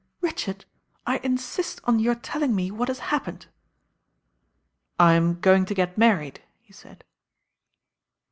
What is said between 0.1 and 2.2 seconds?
"Richard, I insist on your